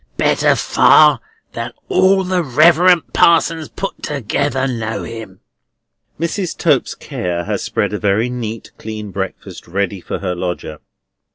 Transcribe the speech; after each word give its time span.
Better 0.17 0.55
far 0.55 1.19
than 1.51 1.73
all 1.87 2.23
the 2.23 2.41
Reverend 2.41 3.13
Parsons 3.13 3.69
put 3.69 4.01
together 4.01 4.65
know 4.67 5.03
him." 5.03 5.41
Mrs. 6.19 6.57
Tope's 6.57 6.95
care 6.95 7.43
has 7.45 7.61
spread 7.61 7.93
a 7.93 7.99
very 7.99 8.27
neat, 8.27 8.71
clean 8.79 9.11
breakfast 9.11 9.67
ready 9.67 10.01
for 10.01 10.17
her 10.17 10.33
lodger. 10.33 10.79